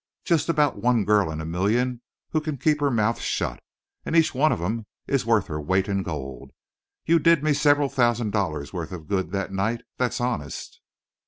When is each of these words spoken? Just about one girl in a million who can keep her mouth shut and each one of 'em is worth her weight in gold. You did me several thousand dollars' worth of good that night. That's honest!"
Just 0.25 0.49
about 0.49 0.81
one 0.81 1.05
girl 1.05 1.29
in 1.29 1.39
a 1.41 1.45
million 1.45 2.01
who 2.31 2.41
can 2.41 2.57
keep 2.57 2.79
her 2.79 2.89
mouth 2.89 3.19
shut 3.21 3.61
and 4.03 4.15
each 4.15 4.33
one 4.33 4.51
of 4.51 4.59
'em 4.59 4.87
is 5.05 5.27
worth 5.27 5.45
her 5.45 5.61
weight 5.61 5.87
in 5.87 6.01
gold. 6.01 6.49
You 7.05 7.19
did 7.19 7.43
me 7.43 7.53
several 7.53 7.87
thousand 7.87 8.31
dollars' 8.31 8.73
worth 8.73 8.91
of 8.91 9.07
good 9.07 9.29
that 9.33 9.53
night. 9.53 9.81
That's 9.99 10.19
honest!" 10.19 10.81